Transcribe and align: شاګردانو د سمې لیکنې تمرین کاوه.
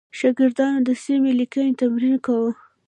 شاګردانو 0.19 0.79
د 0.87 0.89
سمې 1.03 1.31
لیکنې 1.39 1.73
تمرین 1.81 2.15
کاوه. 2.25 2.51